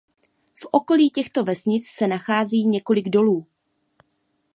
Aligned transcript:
V 0.55 0.67
okolí 0.71 1.09
těchto 1.09 1.43
vesnic 1.43 1.87
se 1.87 2.07
nachází 2.07 2.65
několik 2.67 3.09
dolů. 3.09 3.47